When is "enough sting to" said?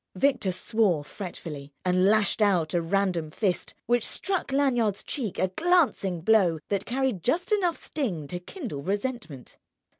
7.51-8.39